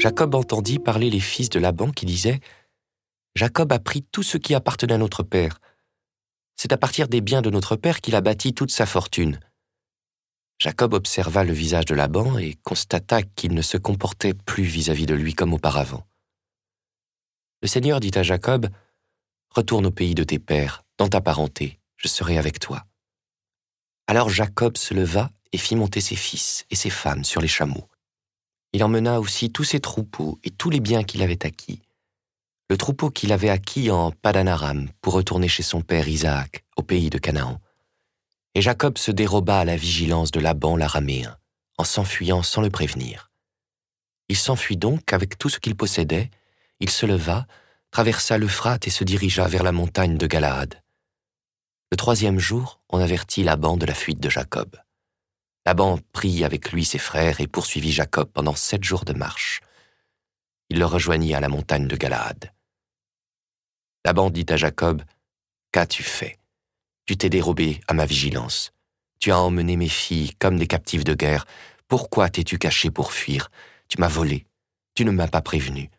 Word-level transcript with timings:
Jacob 0.00 0.34
entendit 0.34 0.78
parler 0.78 1.10
les 1.10 1.20
fils 1.20 1.50
de 1.50 1.58
Laban 1.58 1.90
qui 1.90 2.06
disaient 2.06 2.40
Jacob 3.34 3.70
a 3.70 3.78
pris 3.78 4.02
tout 4.02 4.22
ce 4.22 4.38
qui 4.38 4.54
appartenait 4.54 4.94
à 4.94 4.98
notre 4.98 5.22
père. 5.22 5.60
C'est 6.56 6.72
à 6.72 6.78
partir 6.78 7.06
des 7.06 7.20
biens 7.20 7.42
de 7.42 7.50
notre 7.50 7.76
père 7.76 8.00
qu'il 8.00 8.14
a 8.14 8.22
bâti 8.22 8.54
toute 8.54 8.70
sa 8.70 8.86
fortune. 8.86 9.38
Jacob 10.58 10.94
observa 10.94 11.44
le 11.44 11.52
visage 11.52 11.84
de 11.84 11.94
Laban 11.94 12.38
et 12.38 12.54
constata 12.62 13.22
qu'il 13.22 13.52
ne 13.52 13.60
se 13.60 13.76
comportait 13.76 14.32
plus 14.32 14.62
vis-à-vis 14.62 15.04
de 15.04 15.14
lui 15.14 15.34
comme 15.34 15.52
auparavant. 15.52 16.06
Le 17.60 17.68
Seigneur 17.68 18.00
dit 18.00 18.12
à 18.14 18.22
Jacob 18.22 18.70
Retourne 19.50 19.84
au 19.84 19.90
pays 19.90 20.14
de 20.14 20.24
tes 20.24 20.38
pères, 20.38 20.82
dans 20.96 21.08
ta 21.08 21.20
parenté, 21.20 21.78
je 21.98 22.08
serai 22.08 22.38
avec 22.38 22.58
toi. 22.58 22.86
Alors 24.06 24.30
Jacob 24.30 24.78
se 24.78 24.94
leva 24.94 25.30
et 25.52 25.58
fit 25.58 25.76
monter 25.76 26.00
ses 26.00 26.16
fils 26.16 26.64
et 26.70 26.74
ses 26.74 26.90
femmes 26.90 27.24
sur 27.24 27.42
les 27.42 27.48
chameaux. 27.48 27.86
Il 28.72 28.84
emmena 28.84 29.20
aussi 29.20 29.50
tous 29.50 29.64
ses 29.64 29.80
troupeaux 29.80 30.38
et 30.44 30.50
tous 30.50 30.70
les 30.70 30.80
biens 30.80 31.02
qu'il 31.02 31.22
avait 31.22 31.44
acquis. 31.44 31.82
Le 32.68 32.76
troupeau 32.76 33.10
qu'il 33.10 33.32
avait 33.32 33.50
acquis 33.50 33.90
en 33.90 34.12
Padanaram 34.12 34.88
pour 35.00 35.14
retourner 35.14 35.48
chez 35.48 35.64
son 35.64 35.82
père 35.82 36.06
Isaac, 36.06 36.64
au 36.76 36.82
pays 36.82 37.10
de 37.10 37.18
Canaan. 37.18 37.60
Et 38.54 38.62
Jacob 38.62 38.96
se 38.96 39.10
déroba 39.10 39.58
à 39.58 39.64
la 39.64 39.76
vigilance 39.76 40.30
de 40.30 40.38
Laban 40.38 40.76
l'araméen, 40.76 41.36
en 41.78 41.84
s'enfuyant 41.84 42.44
sans 42.44 42.60
le 42.60 42.70
prévenir. 42.70 43.30
Il 44.28 44.36
s'enfuit 44.36 44.76
donc 44.76 45.12
avec 45.12 45.36
tout 45.36 45.48
ce 45.48 45.58
qu'il 45.58 45.74
possédait, 45.74 46.30
il 46.78 46.90
se 46.90 47.06
leva, 47.06 47.46
traversa 47.90 48.38
l'Euphrate 48.38 48.86
et 48.86 48.90
se 48.90 49.02
dirigea 49.02 49.48
vers 49.48 49.64
la 49.64 49.72
montagne 49.72 50.16
de 50.16 50.26
Galaad. 50.28 50.80
Le 51.90 51.96
troisième 51.96 52.38
jour, 52.38 52.80
on 52.88 53.00
avertit 53.00 53.42
Laban 53.42 53.76
de 53.76 53.86
la 53.86 53.94
fuite 53.94 54.20
de 54.20 54.30
Jacob. 54.30 54.76
Laban 55.66 55.98
prit 56.12 56.44
avec 56.44 56.72
lui 56.72 56.84
ses 56.84 56.98
frères 56.98 57.40
et 57.40 57.46
poursuivit 57.46 57.92
Jacob 57.92 58.30
pendant 58.32 58.54
sept 58.54 58.82
jours 58.82 59.04
de 59.04 59.12
marche. 59.12 59.60
Il 60.70 60.78
le 60.78 60.86
rejoignit 60.86 61.34
à 61.34 61.40
la 61.40 61.48
montagne 61.48 61.86
de 61.86 61.96
Galaad. 61.96 62.52
Laban 64.04 64.30
dit 64.30 64.46
à 64.48 64.56
Jacob, 64.56 65.02
Qu'as-tu 65.72 66.02
fait? 66.02 66.38
Tu 67.06 67.16
t'es 67.16 67.28
dérobé 67.28 67.80
à 67.88 67.94
ma 67.94 68.06
vigilance. 68.06 68.72
Tu 69.18 69.30
as 69.30 69.38
emmené 69.38 69.76
mes 69.76 69.88
filles 69.88 70.34
comme 70.38 70.58
des 70.58 70.66
captives 70.66 71.04
de 71.04 71.14
guerre. 71.14 71.44
Pourquoi 71.88 72.30
t'es-tu 72.30 72.58
caché 72.58 72.90
pour 72.90 73.12
fuir? 73.12 73.50
Tu 73.88 74.00
m'as 74.00 74.08
volé. 74.08 74.46
Tu 74.94 75.04
ne 75.04 75.10
m'as 75.10 75.28
pas 75.28 75.42
prévenu. 75.42 75.90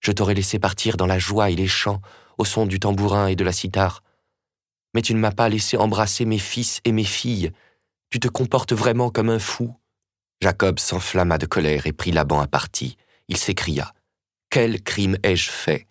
Je 0.00 0.12
t'aurais 0.12 0.34
laissé 0.34 0.58
partir 0.58 0.96
dans 0.96 1.06
la 1.06 1.18
joie 1.18 1.50
et 1.50 1.54
les 1.54 1.68
chants, 1.68 2.00
au 2.38 2.44
son 2.44 2.64
du 2.64 2.80
tambourin 2.80 3.26
et 3.26 3.36
de 3.36 3.44
la 3.44 3.52
cithare. 3.52 4.02
Mais 4.94 5.02
tu 5.02 5.14
ne 5.14 5.20
m'as 5.20 5.32
pas 5.32 5.48
laissé 5.48 5.76
embrasser 5.76 6.24
mes 6.24 6.38
fils 6.38 6.80
et 6.84 6.92
mes 6.92 7.04
filles, 7.04 7.52
tu 8.12 8.20
te 8.20 8.28
comportes 8.28 8.74
vraiment 8.74 9.08
comme 9.08 9.30
un 9.30 9.38
fou? 9.38 9.74
Jacob 10.42 10.78
s'enflamma 10.78 11.38
de 11.38 11.46
colère 11.46 11.86
et 11.86 11.92
prit 11.92 12.12
Laban 12.12 12.40
à 12.40 12.46
partie. 12.46 12.98
Il 13.28 13.38
s'écria 13.38 13.94
Quel 14.50 14.82
crime 14.82 15.16
ai-je 15.22 15.48
fait? 15.48 15.86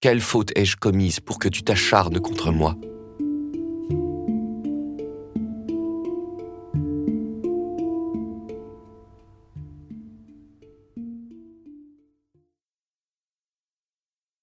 Quelle 0.00 0.20
faute 0.20 0.52
ai-je 0.54 0.76
commise 0.76 1.18
pour 1.18 1.40
que 1.40 1.48
tu 1.48 1.64
t'acharnes 1.64 2.20
contre 2.20 2.52
moi? 2.52 2.76